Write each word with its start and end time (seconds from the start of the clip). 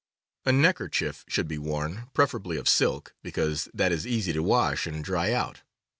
A 0.45 0.51
neckerchief 0.51 1.23
should 1.27 1.47
be 1.47 1.59
worn, 1.59 2.09
preferably 2.15 2.57
of 2.57 2.67
silk, 2.67 3.13
because 3.21 3.69
that 3.71 3.91
is 3.91 4.07
easy 4.07 4.33
to 4.33 4.41
wash 4.41 4.87
and 4.87 5.03
dry 5.03 5.31
out. 5.31 5.61